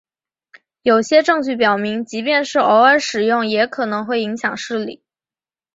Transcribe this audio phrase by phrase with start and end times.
[0.81, 5.03] 有些证据表明即便是偶尔使用也可能会影响视力。